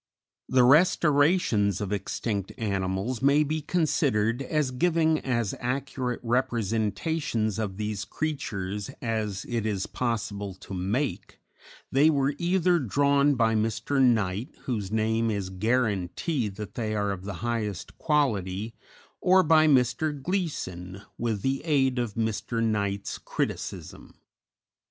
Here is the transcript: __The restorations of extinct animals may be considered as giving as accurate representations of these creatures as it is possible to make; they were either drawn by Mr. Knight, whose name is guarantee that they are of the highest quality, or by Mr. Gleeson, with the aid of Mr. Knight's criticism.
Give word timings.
__The 0.57 0.67
restorations 0.67 1.79
of 1.79 1.93
extinct 1.93 2.51
animals 2.57 3.21
may 3.21 3.43
be 3.43 3.61
considered 3.61 4.41
as 4.41 4.71
giving 4.71 5.19
as 5.19 5.53
accurate 5.59 6.19
representations 6.23 7.59
of 7.59 7.77
these 7.77 8.03
creatures 8.03 8.89
as 8.99 9.45
it 9.47 9.63
is 9.67 9.85
possible 9.85 10.55
to 10.55 10.73
make; 10.73 11.39
they 11.91 12.09
were 12.09 12.33
either 12.39 12.79
drawn 12.79 13.35
by 13.35 13.53
Mr. 13.53 14.01
Knight, 14.01 14.55
whose 14.63 14.91
name 14.91 15.29
is 15.29 15.51
guarantee 15.51 16.47
that 16.49 16.73
they 16.73 16.95
are 16.95 17.11
of 17.11 17.23
the 17.23 17.33
highest 17.45 17.99
quality, 17.99 18.73
or 19.19 19.43
by 19.43 19.67
Mr. 19.67 20.19
Gleeson, 20.19 21.03
with 21.19 21.43
the 21.43 21.63
aid 21.63 21.99
of 21.99 22.15
Mr. 22.15 22.59
Knight's 22.63 23.19
criticism. 23.19 24.15